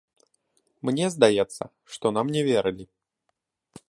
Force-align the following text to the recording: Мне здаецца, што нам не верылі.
Мне 0.89 1.05
здаецца, 1.15 1.63
што 1.97 2.13
нам 2.15 2.31
не 2.37 2.41
верылі. 2.49 2.85